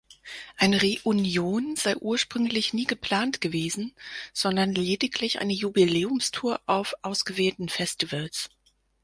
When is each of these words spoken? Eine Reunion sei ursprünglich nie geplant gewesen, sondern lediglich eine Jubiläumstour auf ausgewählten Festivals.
Eine 0.57 0.81
Reunion 0.81 1.75
sei 1.75 1.95
ursprünglich 1.95 2.73
nie 2.73 2.85
geplant 2.85 3.39
gewesen, 3.39 3.93
sondern 4.33 4.73
lediglich 4.73 5.39
eine 5.39 5.53
Jubiläumstour 5.53 6.59
auf 6.65 6.95
ausgewählten 7.03 7.69
Festivals. 7.69 8.49